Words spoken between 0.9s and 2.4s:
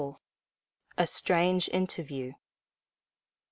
A STRANGE INTERVIEW.